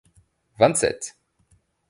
vingt-sept 0.57 1.03